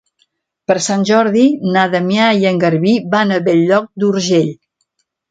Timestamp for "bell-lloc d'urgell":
3.49-4.49